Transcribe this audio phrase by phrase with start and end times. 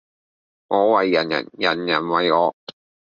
[0.67, 2.55] 我為人人，人人為我